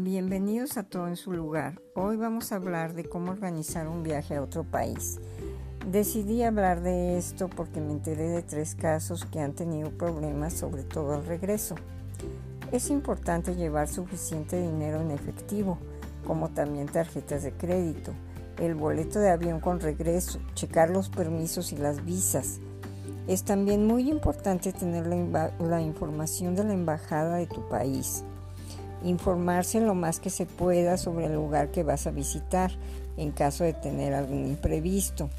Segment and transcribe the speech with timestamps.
[0.00, 1.82] Bienvenidos a Todo en su lugar.
[1.96, 5.18] Hoy vamos a hablar de cómo organizar un viaje a otro país.
[5.90, 10.84] Decidí hablar de esto porque me enteré de tres casos que han tenido problemas, sobre
[10.84, 11.74] todo al regreso.
[12.70, 15.78] Es importante llevar suficiente dinero en efectivo,
[16.24, 18.12] como también tarjetas de crédito,
[18.58, 22.60] el boleto de avión con regreso, checar los permisos y las visas.
[23.26, 28.22] Es también muy importante tener la, la información de la embajada de tu país
[29.02, 32.72] informarse lo más que se pueda sobre el lugar que vas a visitar
[33.16, 35.30] en caso de tener algún imprevisto.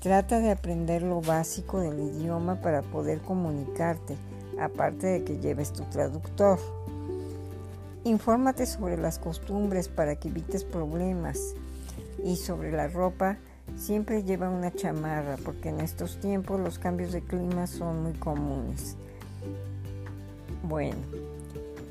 [0.00, 4.16] Trata de aprender lo básico del idioma para poder comunicarte,
[4.58, 6.58] aparte de que lleves tu traductor.
[8.04, 11.54] Infórmate sobre las costumbres para que evites problemas
[12.24, 13.38] y sobre la ropa
[13.76, 18.96] siempre lleva una chamarra porque en estos tiempos los cambios de clima son muy comunes.
[20.64, 20.98] Bueno,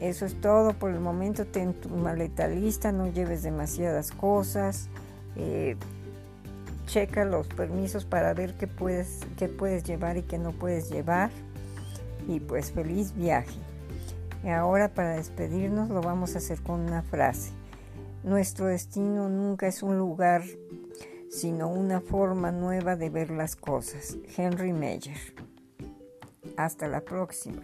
[0.02, 1.46] eso es todo por el momento.
[1.46, 4.90] Ten tu maleta lista, no lleves demasiadas cosas.
[5.36, 5.78] Eh,
[6.88, 11.30] checa los permisos para ver qué puedes, qué puedes llevar y qué no puedes llevar.
[12.28, 13.60] Y pues feliz viaje.
[14.44, 17.52] Y ahora para despedirnos lo vamos a hacer con una frase.
[18.24, 20.42] Nuestro destino nunca es un lugar,
[21.30, 24.18] sino una forma nueva de ver las cosas.
[24.36, 25.18] Henry Meyer.
[26.58, 27.62] Hasta la próxima.